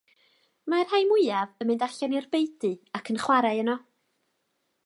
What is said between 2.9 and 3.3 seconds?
ac yn